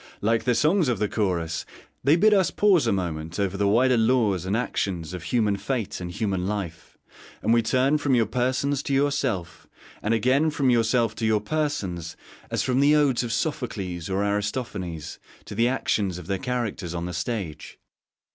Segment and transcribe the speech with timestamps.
[0.19, 1.63] Like the songs of the Chorus,
[2.03, 6.01] they bid us pause a moment over the wider laws and actions of human fate
[6.01, 6.97] and human life,
[7.43, 9.67] and we turn from your persons to yourself,
[10.01, 12.17] and again from yourself to your persons,
[12.49, 17.05] as from the odes of Sophocles or Aristophanes to the action of their characters on
[17.05, 17.77] the stage.